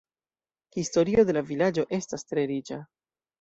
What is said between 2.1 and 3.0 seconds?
tre riĉa.